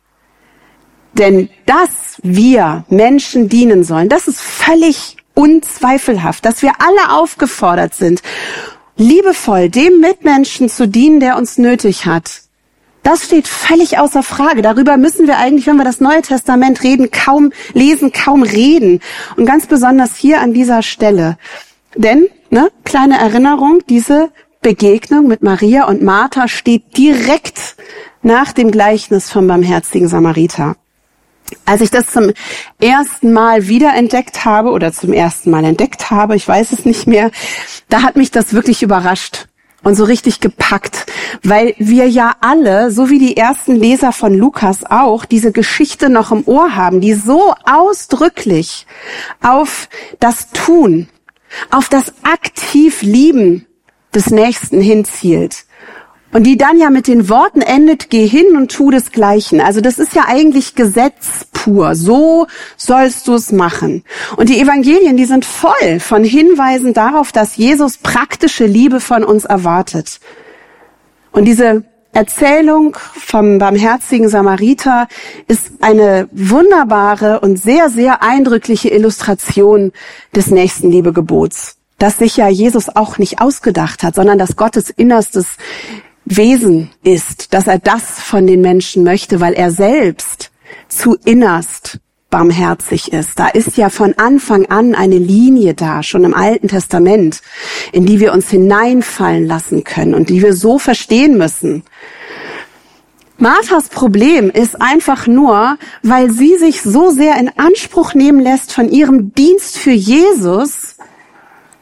Denn 1.19 1.49
dass 1.67 2.19
wir 2.23 2.85
Menschen 2.89 3.49
dienen 3.49 3.85
sollen, 3.85 4.09
das 4.09 4.29
ist 4.29 4.41
völlig 4.41 5.17
unzweifelhaft, 5.35 6.45
dass 6.45 6.63
wir 6.63 6.73
alle 6.79 7.17
aufgefordert 7.17 7.95
sind, 7.95 8.23
liebevoll 8.97 9.69
dem 9.69 10.01
Mitmenschen 10.01 10.69
zu 10.69 10.87
dienen, 10.89 11.21
der 11.21 11.37
uns 11.37 11.59
nötig 11.59 12.07
hat. 12.07 12.43
Das 13.03 13.25
steht 13.25 13.49
völlig 13.49 13.99
außer 13.99 14.23
Frage. 14.23 14.63
Darüber 14.63 14.97
müssen 14.97 15.27
wir 15.27 15.37
eigentlich, 15.37 15.67
wenn 15.67 15.77
wir 15.77 15.85
das 15.85 16.01
Neue 16.01 16.23
Testament 16.23 16.83
reden, 16.83 17.11
kaum 17.11 17.53
lesen, 17.75 18.13
kaum 18.13 18.43
reden. 18.43 19.01
Und 19.37 19.45
ganz 19.45 19.67
besonders 19.67 20.17
hier 20.17 20.41
an 20.41 20.55
dieser 20.55 20.83
Stelle. 20.83 21.37
Denn, 21.97 22.29
ne, 22.49 22.71
kleine 22.85 23.19
Erinnerung, 23.19 23.81
diese 23.91 24.31
Begegnung 24.63 25.27
mit 25.27 25.43
Maria 25.43 25.85
und 25.85 26.03
Martha 26.03 26.49
steht 26.49 26.97
direkt 26.97 27.77
nach 28.23 28.53
dem 28.53 28.71
Gleichnis 28.71 29.31
vom 29.31 29.47
barmherzigen 29.47 30.09
Samariter. 30.09 30.77
Als 31.67 31.81
ich 31.81 31.91
das 31.91 32.07
zum 32.07 32.33
ersten 32.81 33.33
Mal 33.33 33.69
wiederentdeckt 33.69 34.45
habe 34.45 34.71
oder 34.71 34.93
zum 34.93 35.13
ersten 35.13 35.51
Mal 35.51 35.65
entdeckt 35.65 36.11
habe, 36.11 36.37
ich 36.37 36.47
weiß 36.47 36.73
es 36.73 36.85
nicht 36.85 37.07
mehr, 37.07 37.31
da 37.89 38.03
hat 38.03 38.17
mich 38.17 38.31
das 38.31 38.55
wirklich 38.55 38.83
überrascht 38.83 39.47
und 39.83 39.95
so 39.95 40.05
richtig 40.05 40.41
gepackt, 40.41 41.07
weil 41.43 41.75
wir 41.79 42.09
ja 42.09 42.35
alle, 42.41 42.91
so 42.91 43.11
wie 43.11 43.19
die 43.19 43.37
ersten 43.37 43.77
Leser 43.77 44.13
von 44.13 44.35
Lukas 44.35 44.85
auch, 44.85 45.25
diese 45.25 45.53
Geschichte 45.53 46.09
noch 46.09 46.33
im 46.33 46.43
Ohr 46.47 46.75
haben, 46.75 47.01
die 47.01 47.15
so 47.15 47.55
ausdrücklich 47.65 48.87
auf 49.43 49.89
das 50.21 50.51
Tun, 50.51 51.09
auf 51.71 51.89
das 51.89 52.15
aktiv 52.23 53.03
Lieben 53.03 53.67
des 54.15 54.31
Nächsten 54.31 54.81
hinzielt. 54.81 55.65
Und 56.35 56.43
die 56.43 56.57
dann 56.57 56.81
ja 56.81 56.91
mit 56.91 57.07
den 57.07 57.29
Worten 57.29 57.61
endet, 57.61 58.11
geh 58.11 58.27
hin 58.27 58.57
und 58.57 58.73
tu 58.73 58.91
desgleichen. 58.91 59.61
Also 59.61 59.81
das 59.81 60.01
ist 60.01 60.17
ja 60.17 60.25
eigentlich 60.27 60.75
Gesetz 60.75 61.47
pur. 61.53 61.95
So 61.95 62.49
sollst 62.77 63.29
du 63.29 63.35
es 63.35 63.53
machen. 63.53 64.03
Und 64.37 64.49
die 64.49 64.61
Evangelien, 64.61 65.17
die 65.17 65.27
sind 65.27 65.45
voll 65.45 66.01
von 66.01 66.25
Hinweisen 66.25 66.93
darauf, 66.93 67.31
dass 67.31 67.57
Jesus 67.57 67.99
praktische 67.99 68.67
Liebe 68.67 68.99
von 68.99 69.23
uns 69.23 69.45
erwartet. 69.45 70.19
Und 71.31 71.45
diese 71.45 71.85
Erzählung 72.13 72.97
vom 73.15 73.59
barmherzigen 73.59 74.29
Samariter 74.29 75.07
ist 75.47 75.71
eine 75.83 76.29
wunderbare 76.33 77.39
und 77.41 77.63
sehr, 77.63 77.91
sehr 77.91 78.25
eindrückliche 78.25 78.89
Illustration 78.89 79.93
des 80.35 80.49
Nächstenliebegebots, 80.49 81.77
das 82.01 82.19
sich 82.19 82.37
ja 82.37 82.49
Jesus 82.49 82.89
auch 82.89 83.19
nicht 83.19 83.41
ausgedacht 83.41 84.03
hat, 84.03 84.17
sondern 84.17 84.39
das 84.39 84.57
Gottes 84.57 84.91
Innerstes 84.91 85.47
Wesen 86.25 86.91
ist, 87.03 87.53
dass 87.53 87.67
er 87.67 87.79
das 87.79 88.21
von 88.21 88.47
den 88.47 88.61
Menschen 88.61 89.05
möchte, 89.05 89.41
weil 89.41 89.53
er 89.53 89.71
selbst 89.71 90.51
zu 90.89 91.17
innerst 91.25 91.99
barmherzig 92.31 93.13
ist. 93.13 93.39
Da 93.39 93.49
ist 93.49 93.77
ja 93.77 93.91
von 93.91 94.15
Anfang 94.17 94.67
an 94.67 94.95
eine 94.95 95.19
Linie 95.19 95.75
da, 95.75 96.03
schon 96.03 96.25
im 96.25 96.35
Alten 96.35 96.67
Testament, 96.67 97.43
in 97.93 98.07
die 98.07 98.19
wir 98.19 98.33
uns 98.33 98.49
hineinfallen 98.49 99.47
lassen 99.47 99.85
können 99.85 100.15
und 100.15 100.31
die 100.31 100.43
wir 100.43 100.55
so 100.55 100.79
verstehen 100.79 101.39
müssen. 101.39 101.85
Marthas 103.39 103.89
Problem 103.89 104.51
ist 104.51 104.81
einfach 104.81 105.27
nur, 105.27 105.77
weil 106.03 106.31
sie 106.31 106.57
sich 106.57 106.83
so 106.83 107.11
sehr 107.11 107.37
in 107.39 107.51
Anspruch 107.57 108.15
nehmen 108.15 108.41
lässt 108.41 108.73
von 108.73 108.89
ihrem 108.89 109.33
Dienst 109.35 109.77
für 109.77 109.93
Jesus, 109.93 110.97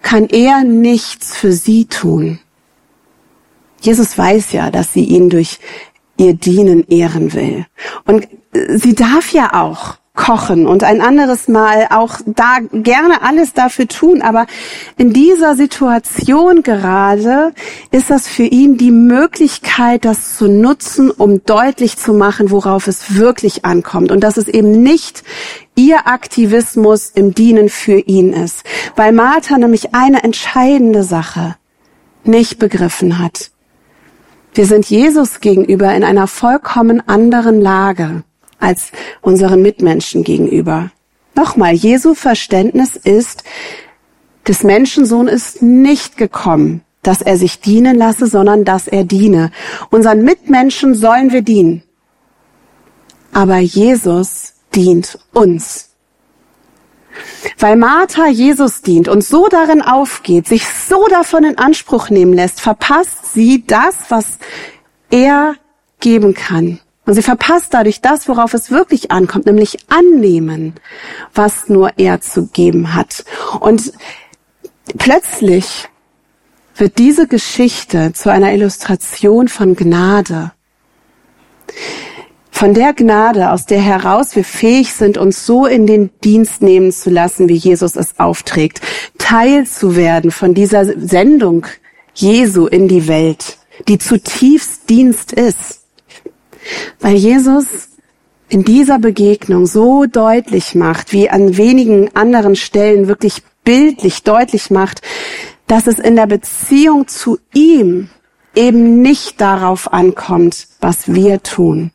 kann 0.02 0.26
er 0.26 0.64
nichts 0.64 1.34
für 1.34 1.52
sie 1.52 1.86
tun. 1.86 2.40
Jesus 3.82 4.16
weiß 4.16 4.52
ja, 4.52 4.70
dass 4.70 4.92
sie 4.92 5.04
ihn 5.04 5.28
durch 5.30 5.58
ihr 6.16 6.34
Dienen 6.34 6.84
ehren 6.88 7.32
will. 7.32 7.66
Und 8.04 8.28
sie 8.52 8.94
darf 8.94 9.32
ja 9.32 9.62
auch 9.62 9.96
kochen 10.14 10.66
und 10.66 10.84
ein 10.84 11.00
anderes 11.00 11.48
Mal 11.48 11.86
auch 11.90 12.18
da 12.26 12.58
gerne 12.72 13.22
alles 13.22 13.54
dafür 13.54 13.88
tun. 13.88 14.20
Aber 14.20 14.46
in 14.98 15.12
dieser 15.12 15.56
Situation 15.56 16.62
gerade 16.62 17.54
ist 17.90 18.10
das 18.10 18.28
für 18.28 18.42
ihn 18.42 18.76
die 18.76 18.90
Möglichkeit, 18.90 20.04
das 20.04 20.36
zu 20.36 20.48
nutzen, 20.48 21.10
um 21.10 21.44
deutlich 21.44 21.96
zu 21.96 22.12
machen, 22.12 22.50
worauf 22.50 22.88
es 22.88 23.16
wirklich 23.16 23.64
ankommt. 23.64 24.12
Und 24.12 24.20
dass 24.20 24.36
es 24.36 24.48
eben 24.48 24.82
nicht 24.82 25.24
ihr 25.74 26.06
Aktivismus 26.06 27.10
im 27.14 27.34
Dienen 27.34 27.70
für 27.70 27.98
ihn 27.98 28.34
ist. 28.34 28.64
Weil 28.96 29.12
Martha 29.12 29.56
nämlich 29.56 29.94
eine 29.94 30.22
entscheidende 30.22 31.04
Sache 31.04 31.56
nicht 32.24 32.58
begriffen 32.58 33.18
hat. 33.18 33.51
Wir 34.54 34.66
sind 34.66 34.86
Jesus 34.86 35.40
gegenüber 35.40 35.94
in 35.94 36.04
einer 36.04 36.26
vollkommen 36.26 37.06
anderen 37.08 37.60
Lage 37.60 38.22
als 38.58 38.92
unseren 39.22 39.62
Mitmenschen 39.62 40.24
gegenüber. 40.24 40.90
Nochmal, 41.34 41.72
Jesu 41.72 42.14
Verständnis 42.14 42.96
ist, 42.96 43.44
des 44.46 44.62
Menschensohn 44.62 45.28
ist 45.28 45.62
nicht 45.62 46.16
gekommen, 46.16 46.82
dass 47.02 47.22
er 47.22 47.36
sich 47.36 47.60
dienen 47.60 47.96
lasse, 47.96 48.26
sondern 48.26 48.64
dass 48.64 48.88
er 48.88 49.04
diene. 49.04 49.50
Unseren 49.90 50.22
Mitmenschen 50.22 50.94
sollen 50.94 51.32
wir 51.32 51.42
dienen. 51.42 51.82
Aber 53.32 53.58
Jesus 53.58 54.54
dient 54.74 55.18
uns. 55.32 55.91
Weil 57.58 57.76
Martha 57.76 58.26
Jesus 58.26 58.82
dient 58.82 59.08
und 59.08 59.24
so 59.24 59.48
darin 59.48 59.82
aufgeht, 59.82 60.46
sich 60.48 60.66
so 60.66 61.06
davon 61.08 61.44
in 61.44 61.58
Anspruch 61.58 62.10
nehmen 62.10 62.32
lässt, 62.32 62.60
verpasst 62.60 63.32
sie 63.32 63.64
das, 63.66 63.96
was 64.08 64.38
er 65.10 65.56
geben 66.00 66.34
kann. 66.34 66.80
Und 67.04 67.14
sie 67.14 67.22
verpasst 67.22 67.74
dadurch 67.74 68.00
das, 68.00 68.28
worauf 68.28 68.54
es 68.54 68.70
wirklich 68.70 69.10
ankommt, 69.10 69.46
nämlich 69.46 69.78
annehmen, 69.88 70.74
was 71.34 71.68
nur 71.68 71.90
er 71.98 72.20
zu 72.20 72.46
geben 72.46 72.94
hat. 72.94 73.24
Und 73.58 73.92
plötzlich 74.98 75.88
wird 76.76 76.98
diese 76.98 77.26
Geschichte 77.26 78.12
zu 78.12 78.30
einer 78.30 78.52
Illustration 78.52 79.48
von 79.48 79.74
Gnade. 79.74 80.52
Von 82.52 82.74
der 82.74 82.92
Gnade, 82.92 83.50
aus 83.50 83.66
der 83.66 83.80
heraus 83.80 84.36
wir 84.36 84.44
fähig 84.44 84.92
sind, 84.92 85.18
uns 85.18 85.46
so 85.46 85.66
in 85.66 85.86
den 85.86 86.10
Dienst 86.22 86.62
nehmen 86.62 86.92
zu 86.92 87.10
lassen, 87.10 87.48
wie 87.48 87.56
Jesus 87.56 87.96
es 87.96 88.20
aufträgt, 88.20 88.80
Teil 89.18 89.66
zu 89.66 89.96
werden 89.96 90.30
von 90.30 90.54
dieser 90.54 90.84
Sendung 90.84 91.66
Jesu 92.14 92.66
in 92.66 92.86
die 92.86 93.08
Welt, 93.08 93.56
die 93.88 93.98
zutiefst 93.98 94.88
Dienst 94.88 95.32
ist. 95.32 95.80
Weil 97.00 97.16
Jesus 97.16 97.88
in 98.48 98.62
dieser 98.62 98.98
Begegnung 99.00 99.66
so 99.66 100.04
deutlich 100.04 100.74
macht, 100.76 101.12
wie 101.12 101.30
an 101.30 101.56
wenigen 101.56 102.14
anderen 102.14 102.54
Stellen 102.54 103.08
wirklich 103.08 103.42
bildlich 103.64 104.22
deutlich 104.22 104.70
macht, 104.70 105.00
dass 105.66 105.86
es 105.86 105.98
in 105.98 106.14
der 106.14 106.26
Beziehung 106.26 107.08
zu 107.08 107.38
ihm 107.54 108.10
eben 108.54 109.00
nicht 109.00 109.40
darauf 109.40 109.92
ankommt, 109.92 110.68
was 110.80 111.12
wir 111.12 111.42
tun. 111.42 111.90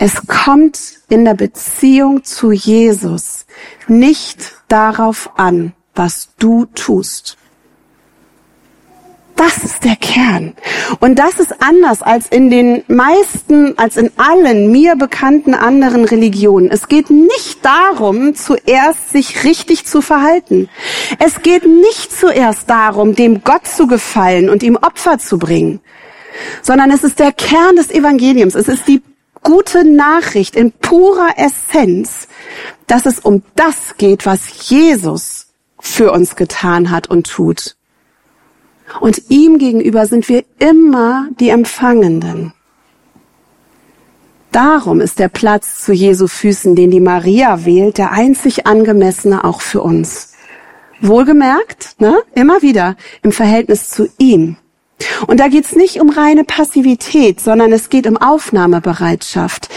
Es 0.00 0.28
kommt 0.28 0.78
in 1.08 1.24
der 1.24 1.34
Beziehung 1.34 2.22
zu 2.22 2.52
Jesus 2.52 3.46
nicht 3.88 4.52
darauf 4.68 5.30
an, 5.36 5.72
was 5.94 6.28
du 6.38 6.66
tust. 6.66 7.36
Das 9.34 9.58
ist 9.58 9.84
der 9.84 9.96
Kern. 9.96 10.54
Und 10.98 11.18
das 11.18 11.38
ist 11.38 11.62
anders 11.62 12.02
als 12.02 12.26
in 12.28 12.50
den 12.50 12.82
meisten, 12.88 13.76
als 13.78 13.96
in 13.96 14.10
allen 14.16 14.70
mir 14.70 14.96
bekannten 14.96 15.54
anderen 15.54 16.04
Religionen. 16.04 16.70
Es 16.70 16.88
geht 16.88 17.10
nicht 17.10 17.64
darum, 17.64 18.34
zuerst 18.34 19.10
sich 19.10 19.44
richtig 19.44 19.84
zu 19.84 20.00
verhalten. 20.00 20.68
Es 21.20 21.42
geht 21.42 21.66
nicht 21.66 22.12
zuerst 22.12 22.68
darum, 22.70 23.14
dem 23.14 23.42
Gott 23.42 23.66
zu 23.66 23.86
gefallen 23.86 24.48
und 24.48 24.64
ihm 24.64 24.76
Opfer 24.76 25.18
zu 25.18 25.38
bringen, 25.38 25.80
sondern 26.62 26.90
es 26.90 27.04
ist 27.04 27.20
der 27.20 27.32
Kern 27.32 27.76
des 27.76 27.90
Evangeliums. 27.90 28.56
Es 28.56 28.66
ist 28.66 28.88
die 28.88 29.02
gute 29.42 29.84
Nachricht 29.84 30.56
in 30.56 30.72
purer 30.72 31.34
Essenz, 31.36 32.28
dass 32.86 33.06
es 33.06 33.18
um 33.18 33.42
das 33.54 33.96
geht, 33.96 34.26
was 34.26 34.68
Jesus 34.68 35.48
für 35.80 36.12
uns 36.12 36.36
getan 36.36 36.90
hat 36.90 37.08
und 37.08 37.28
tut. 37.28 37.76
Und 39.00 39.30
ihm 39.30 39.58
gegenüber 39.58 40.06
sind 40.06 40.28
wir 40.28 40.44
immer 40.58 41.28
die 41.38 41.50
Empfangenden. 41.50 42.52
Darum 44.50 45.00
ist 45.00 45.18
der 45.18 45.28
Platz 45.28 45.84
zu 45.84 45.92
Jesu 45.92 46.26
Füßen, 46.26 46.74
den 46.74 46.90
die 46.90 47.00
Maria 47.00 47.64
wählt, 47.66 47.98
der 47.98 48.12
einzig 48.12 48.66
angemessene 48.66 49.44
auch 49.44 49.60
für 49.60 49.82
uns. 49.82 50.32
Wohlgemerkt, 51.00 52.00
ne, 52.00 52.18
immer 52.34 52.62
wieder 52.62 52.96
im 53.22 53.30
Verhältnis 53.30 53.90
zu 53.90 54.08
ihm. 54.18 54.56
Und 55.26 55.40
da 55.40 55.48
geht's 55.48 55.74
nicht 55.76 56.00
um 56.00 56.10
reine 56.10 56.44
Passivität, 56.44 57.40
sondern 57.40 57.72
es 57.72 57.88
geht 57.88 58.06
um 58.06 58.16
Aufnahmebereitschaft. 58.16 59.68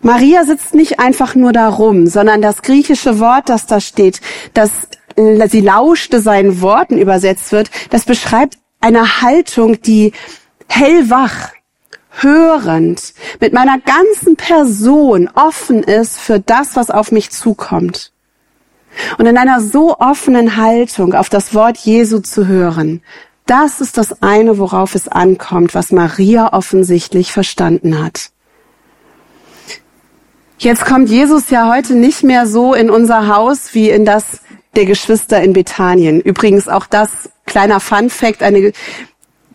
Maria 0.00 0.44
sitzt 0.44 0.74
nicht 0.74 0.98
einfach 0.98 1.34
nur 1.34 1.52
da 1.52 1.68
rum, 1.68 2.06
sondern 2.06 2.42
das 2.42 2.62
griechische 2.62 3.20
Wort, 3.20 3.48
das 3.48 3.66
da 3.66 3.80
steht, 3.80 4.20
das 4.52 4.70
sie 5.16 5.60
lauschte 5.60 6.20
seinen 6.20 6.60
Worten 6.60 6.98
übersetzt 6.98 7.52
wird, 7.52 7.70
das 7.90 8.04
beschreibt 8.04 8.58
eine 8.80 9.20
Haltung, 9.22 9.80
die 9.82 10.12
hellwach, 10.68 11.50
hörend, 12.20 13.14
mit 13.40 13.52
meiner 13.52 13.78
ganzen 13.78 14.36
Person 14.36 15.30
offen 15.34 15.82
ist 15.82 16.18
für 16.18 16.40
das, 16.40 16.76
was 16.76 16.90
auf 16.90 17.12
mich 17.12 17.30
zukommt. 17.30 18.12
Und 19.18 19.26
in 19.26 19.38
einer 19.38 19.60
so 19.60 19.96
offenen 19.98 20.56
Haltung 20.56 21.14
auf 21.14 21.30
das 21.30 21.54
Wort 21.54 21.78
Jesu 21.78 22.18
zu 22.20 22.46
hören, 22.46 23.02
das 23.46 23.80
ist 23.80 23.98
das 23.98 24.22
eine, 24.22 24.58
worauf 24.58 24.94
es 24.94 25.08
ankommt, 25.08 25.74
was 25.74 25.92
Maria 25.92 26.52
offensichtlich 26.52 27.32
verstanden 27.32 28.02
hat. 28.02 28.30
Jetzt 30.58 30.84
kommt 30.84 31.08
Jesus 31.08 31.50
ja 31.50 31.72
heute 31.74 31.94
nicht 31.94 32.22
mehr 32.22 32.46
so 32.46 32.72
in 32.72 32.88
unser 32.88 33.26
Haus 33.26 33.74
wie 33.74 33.90
in 33.90 34.04
das 34.04 34.40
der 34.76 34.86
Geschwister 34.86 35.42
in 35.42 35.52
Bethanien. 35.52 36.20
Übrigens 36.20 36.68
auch 36.68 36.86
das 36.86 37.30
kleiner 37.46 37.80
Fun 37.80 38.10
Fact, 38.10 38.42
eine 38.42 38.72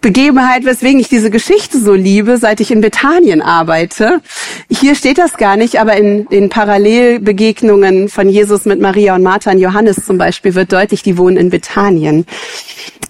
Begebenheit, 0.02 0.66
weswegen 0.66 1.00
ich 1.00 1.10
diese 1.10 1.32
Geschichte 1.32 1.80
so 1.80 1.94
liebe, 1.94 2.38
seit 2.38 2.60
ich 2.60 2.72
in 2.72 2.82
Bethanien 2.82 3.42
arbeite. 3.42 4.22
Hier 4.70 4.96
steht 4.96 5.18
das 5.18 5.38
gar 5.38 5.58
nicht, 5.58 5.80
aber 5.80 5.98
in 5.98 6.28
den 6.28 6.50
Parallelbegegnungen 6.50 8.10
von 8.10 8.30
Jesus 8.30 8.66
mit 8.66 8.80
Maria 8.80 9.16
und 9.16 9.24
Martha 9.24 9.52
und 9.52 9.60
Johannes 9.60 10.06
zum 10.06 10.18
Beispiel 10.18 10.54
wird 10.56 10.72
deutlich, 10.72 11.02
die 11.02 11.18
wohnen 11.18 11.38
in 11.38 11.50
Bethanien. 11.50 12.26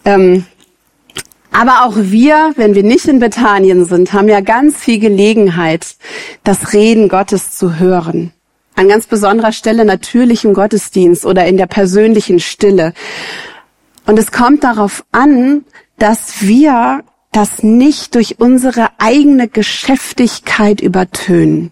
Ähm, 0.05 0.45
aber 1.57 1.85
auch 1.85 1.95
wir, 1.95 2.53
wenn 2.55 2.75
wir 2.75 2.83
nicht 2.83 3.07
in 3.07 3.17
Bethanien 3.17 3.85
sind, 3.85 4.13
haben 4.13 4.29
ja 4.29 4.41
ganz 4.41 4.77
viel 4.77 4.99
Gelegenheit, 4.99 5.95
das 6.43 6.71
Reden 6.71 7.09
Gottes 7.09 7.57
zu 7.57 7.79
hören. 7.79 8.31
An 8.75 8.87
ganz 8.87 9.07
besonderer 9.07 9.51
Stelle 9.51 9.83
natürlich 9.83 10.45
im 10.45 10.53
Gottesdienst 10.53 11.25
oder 11.25 11.47
in 11.47 11.57
der 11.57 11.65
persönlichen 11.65 12.39
Stille. 12.39 12.93
Und 14.05 14.19
es 14.19 14.31
kommt 14.31 14.63
darauf 14.63 15.03
an, 15.11 15.65
dass 15.97 16.43
wir 16.43 17.03
das 17.31 17.63
nicht 17.63 18.13
durch 18.13 18.35
unsere 18.39 18.89
eigene 18.99 19.47
Geschäftigkeit 19.47 20.79
übertönen. 20.79 21.71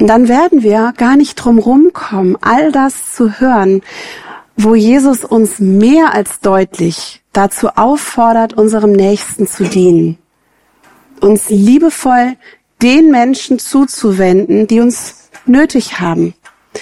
Und 0.00 0.08
dann 0.08 0.26
werden 0.26 0.64
wir 0.64 0.94
gar 0.96 1.16
nicht 1.16 1.36
drum 1.36 1.60
rumkommen, 1.60 2.36
all 2.40 2.72
das 2.72 3.14
zu 3.14 3.38
hören, 3.38 3.82
wo 4.56 4.74
Jesus 4.74 5.24
uns 5.24 5.60
mehr 5.60 6.12
als 6.12 6.40
deutlich 6.40 7.19
dazu 7.32 7.68
auffordert, 7.76 8.54
unserem 8.54 8.92
Nächsten 8.92 9.46
zu 9.46 9.64
dienen. 9.64 10.18
Uns 11.20 11.50
liebevoll 11.50 12.36
den 12.82 13.10
Menschen 13.10 13.58
zuzuwenden, 13.58 14.66
die 14.66 14.80
uns 14.80 15.30
nötig 15.46 16.00
haben. 16.00 16.34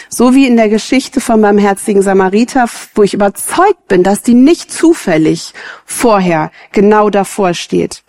So 0.09 0.35
wie 0.35 0.47
in 0.47 0.57
der 0.57 0.69
Geschichte 0.69 1.21
vom 1.21 1.41
barmherzigen 1.41 2.03
Samariter, 2.03 2.67
wo 2.95 3.03
ich 3.03 3.15
überzeugt 3.15 3.89
bin, 3.89 4.03
dass 4.03 4.23
die 4.23 4.35
nicht 4.35 4.71
zufällig 4.71 5.55
vorher 5.87 6.51
genau 6.73 7.09
davor 7.11 7.55
steht. 7.55 8.03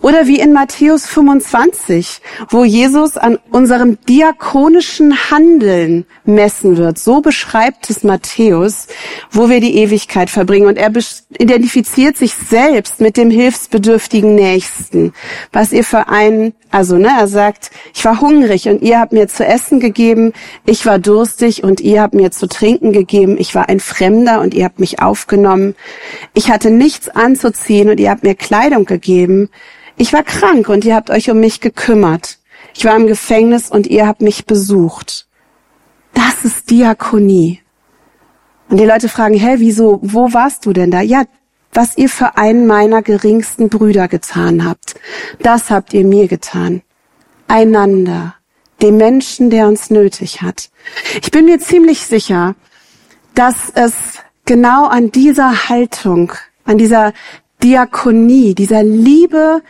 Oder 0.00 0.26
wie 0.26 0.40
in 0.40 0.52
Matthäus 0.52 1.06
25, 1.06 2.20
wo 2.50 2.64
Jesus 2.64 3.16
an 3.16 3.38
unserem 3.50 3.98
diakonischen 4.08 5.30
Handeln 5.30 6.06
messen 6.24 6.76
wird. 6.76 6.98
So 6.98 7.20
beschreibt 7.20 7.90
es 7.90 8.04
Matthäus, 8.04 8.86
wo 9.30 9.48
wir 9.48 9.60
die 9.60 9.76
Ewigkeit 9.76 10.30
verbringen. 10.30 10.66
Und 10.66 10.76
er 10.76 10.90
identifiziert 11.38 12.16
sich 12.16 12.34
selbst 12.34 13.00
mit 13.00 13.16
dem 13.16 13.30
hilfsbedürftigen 13.30 14.34
Nächsten. 14.34 15.12
Was 15.52 15.72
ihr 15.72 15.84
für 15.84 16.08
einen, 16.08 16.54
also, 16.70 16.96
ne, 16.96 17.10
er 17.18 17.28
sagt, 17.28 17.70
ich 17.94 18.04
war 18.04 18.20
hungrig 18.20 18.68
und 18.68 18.82
ihr 18.82 19.00
habt 19.00 19.12
mir 19.12 19.28
zu 19.28 19.44
essen 19.44 19.80
gegeben. 19.80 20.32
Ich 20.64 20.86
war 20.86 20.98
durstig 20.98 21.64
und 21.64 21.80
ihr 21.80 22.02
habt 22.02 22.14
mir 22.14 22.30
zu 22.30 22.46
trinken 22.46 22.92
gegeben. 22.92 23.36
Ich 23.38 23.54
war 23.54 23.68
ein 23.68 23.80
Fremder 23.80 24.40
und 24.40 24.54
ihr 24.54 24.64
habt 24.64 24.80
mich 24.80 25.00
aufgenommen. 25.00 25.74
Ich 26.34 26.50
hatte 26.50 26.70
nichts 26.70 27.08
anzuziehen 27.08 27.90
und 27.90 28.00
ihr 28.00 28.10
habt 28.10 28.22
mir 28.22 28.34
Kleidung 28.34 28.84
gegeben 28.84 29.31
geschrieben, 29.32 29.50
ich 29.96 30.12
war 30.12 30.22
krank 30.22 30.68
und 30.68 30.84
ihr 30.84 30.94
habt 30.94 31.10
euch 31.10 31.30
um 31.30 31.40
mich 31.40 31.60
gekümmert. 31.60 32.38
Ich 32.74 32.84
war 32.84 32.96
im 32.96 33.06
Gefängnis 33.06 33.70
und 33.70 33.86
ihr 33.86 34.06
habt 34.06 34.22
mich 34.22 34.46
besucht. 34.46 35.26
Das 36.14 36.44
ist 36.44 36.70
Diakonie. 36.70 37.60
Und 38.68 38.78
die 38.78 38.86
Leute 38.86 39.08
fragen, 39.08 39.34
hä, 39.34 39.56
wieso, 39.58 40.00
wo 40.02 40.32
warst 40.32 40.64
du 40.64 40.72
denn 40.72 40.90
da? 40.90 41.02
Ja, 41.02 41.24
was 41.74 41.96
ihr 41.96 42.08
für 42.08 42.36
einen 42.36 42.66
meiner 42.66 43.02
geringsten 43.02 43.68
Brüder 43.68 44.08
getan 44.08 44.64
habt, 44.64 44.94
das 45.40 45.70
habt 45.70 45.92
ihr 45.92 46.04
mir 46.04 46.28
getan. 46.28 46.82
Einander, 47.48 48.34
dem 48.80 48.96
Menschen, 48.96 49.50
der 49.50 49.68
uns 49.68 49.90
nötig 49.90 50.42
hat. 50.42 50.70
Ich 51.22 51.30
bin 51.30 51.44
mir 51.44 51.60
ziemlich 51.60 52.06
sicher, 52.06 52.54
dass 53.34 53.70
es 53.74 53.94
genau 54.44 54.86
an 54.86 55.12
dieser 55.12 55.68
Haltung, 55.68 56.32
an 56.64 56.78
dieser 56.78 57.12
Diakonie, 57.62 58.54
dieser 58.54 58.82
Liebe, 58.82 59.62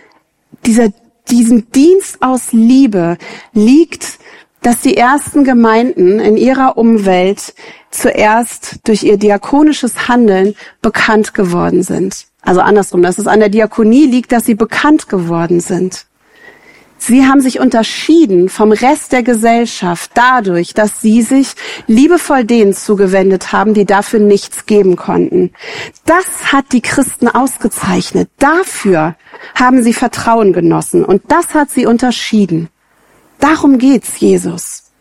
dieser, 0.67 0.89
diesem 1.31 1.71
Dienst 1.73 2.23
aus 2.23 2.53
Liebe 2.53 3.19
liegt, 3.53 4.19
dass 4.63 4.81
die 4.81 4.97
ersten 4.97 5.45
Gemeinden 5.45 6.21
in 6.21 6.37
ihrer 6.37 6.79
Umwelt 6.79 7.55
zuerst 7.91 8.79
durch 8.85 9.03
ihr 9.03 9.17
diakonisches 9.17 10.09
Handeln 10.09 10.55
bekannt 10.81 11.35
geworden 11.35 11.83
sind. 11.83 12.27
Also 12.41 12.61
andersrum, 12.61 13.03
dass 13.03 13.19
es 13.19 13.27
an 13.27 13.41
der 13.41 13.49
Diakonie 13.49 14.07
liegt, 14.07 14.33
dass 14.33 14.47
sie 14.47 14.55
bekannt 14.55 15.09
geworden 15.09 15.61
sind. 15.61 16.07
Sie 17.05 17.27
haben 17.27 17.41
sich 17.41 17.59
unterschieden 17.59 18.49
vom 18.49 18.71
Rest 18.71 19.11
der 19.11 19.25
Gesellschaft 19.25 20.13
dadurch, 20.15 20.73
dass 20.73 21.01
sie 21.01 21.23
sich 21.23 21.55
liebevoll 21.89 22.45
denen 22.45 22.75
zugewendet 22.75 23.51
haben, 23.51 23.75
die 23.75 23.85
dafür 23.85 24.21
nichts 24.21 24.67
geben 24.67 24.95
konnten. 24.95 25.51
Das 26.05 26.53
hat 26.53 26.67
die 26.71 26.81
Christen 26.81 27.27
ausgezeichnet. 27.27 28.31
Dafür 28.39 29.17
haben 29.57 29.83
sie 29.83 29.95
Vertrauen 29.95 30.53
genossen 30.53 31.05
und 31.05 31.23
das 31.27 31.55
hat 31.55 31.73
sie 31.73 31.87
unterschieden. 31.87 32.69
Darum 33.41 33.79
geht's 33.79 34.21
Jesus. 34.21 34.93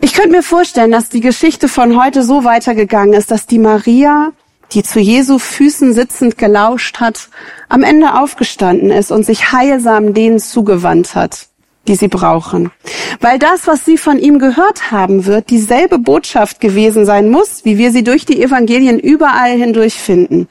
Ich 0.00 0.14
könnte 0.14 0.30
mir 0.30 0.42
vorstellen, 0.42 0.90
dass 0.90 1.10
die 1.10 1.20
Geschichte 1.20 1.68
von 1.68 2.02
heute 2.02 2.22
so 2.22 2.44
weitergegangen 2.44 3.12
ist, 3.12 3.30
dass 3.30 3.46
die 3.46 3.58
Maria 3.58 4.32
die 4.72 4.82
zu 4.82 5.00
Jesu 5.00 5.38
Füßen 5.38 5.92
sitzend 5.92 6.38
gelauscht 6.38 7.00
hat, 7.00 7.28
am 7.68 7.82
Ende 7.82 8.14
aufgestanden 8.14 8.90
ist 8.90 9.10
und 9.10 9.24
sich 9.24 9.52
heilsam 9.52 10.14
denen 10.14 10.38
zugewandt 10.38 11.14
hat, 11.14 11.46
die 11.88 11.94
sie 11.94 12.08
brauchen. 12.08 12.70
Weil 13.20 13.38
das, 13.38 13.66
was 13.66 13.84
sie 13.84 13.98
von 13.98 14.18
ihm 14.18 14.38
gehört 14.38 14.90
haben 14.90 15.26
wird, 15.26 15.50
dieselbe 15.50 15.98
Botschaft 15.98 16.60
gewesen 16.60 17.04
sein 17.04 17.30
muss, 17.30 17.64
wie 17.64 17.78
wir 17.78 17.92
sie 17.92 18.04
durch 18.04 18.24
die 18.24 18.42
Evangelien 18.42 18.98
überall 18.98 19.52
hindurch 19.52 19.94
finden. 19.94 20.48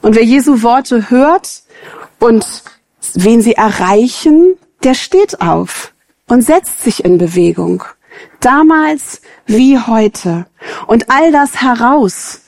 Und 0.00 0.16
wer 0.16 0.24
Jesu 0.24 0.62
Worte 0.62 1.10
hört 1.10 1.62
und 2.18 2.46
wen 3.14 3.42
sie 3.42 3.54
erreichen, 3.54 4.54
der 4.82 4.94
steht 4.94 5.40
auf 5.40 5.92
und 6.28 6.42
setzt 6.42 6.82
sich 6.82 7.04
in 7.04 7.18
Bewegung. 7.18 7.84
Damals 8.40 9.22
wie 9.46 9.78
heute. 9.78 10.46
Und 10.86 11.10
all 11.10 11.32
das 11.32 11.60
heraus 11.60 12.43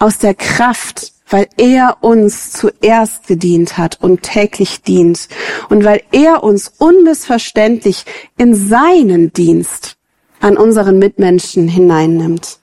aus 0.00 0.18
der 0.18 0.34
Kraft, 0.34 1.12
weil 1.28 1.46
er 1.56 1.98
uns 2.00 2.50
zuerst 2.50 3.28
gedient 3.28 3.78
hat 3.78 3.98
und 4.00 4.22
täglich 4.22 4.82
dient 4.82 5.28
und 5.68 5.84
weil 5.84 6.02
er 6.10 6.42
uns 6.42 6.72
unmissverständlich 6.78 8.04
in 8.36 8.54
seinen 8.54 9.32
Dienst 9.32 9.96
an 10.40 10.56
unseren 10.56 10.98
Mitmenschen 10.98 11.68
hineinnimmt. 11.68 12.58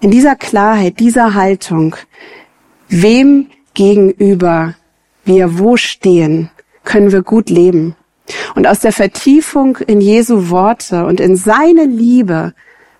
In 0.00 0.10
dieser 0.10 0.36
Klarheit, 0.36 1.00
dieser 1.00 1.32
Haltung, 1.32 1.96
wem 2.88 3.48
gegenüber 3.72 4.74
wir 5.24 5.58
wo 5.58 5.76
stehen, 5.76 6.50
können 6.84 7.12
wir 7.12 7.22
gut 7.22 7.50
leben. 7.50 7.94
Und 8.54 8.66
aus 8.66 8.80
der 8.80 8.92
Vertiefung 8.92 9.78
in 9.78 10.00
Jesu 10.00 10.50
Worte 10.50 11.06
und 11.06 11.20
in 11.20 11.36
seine 11.36 11.84
Liebe 11.84 12.52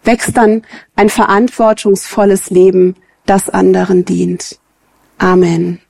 wächst 0.05 0.37
dann 0.37 0.63
ein 0.97 1.09
verantwortungsvolles 1.09 2.51
Leben 2.51 2.97
das 3.29 3.49
anderen 3.51 4.05
dient. 4.05 4.59
Amen. 5.19 5.81